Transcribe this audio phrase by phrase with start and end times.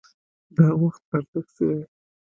[0.55, 1.81] د وخت ارزښت څه دی؟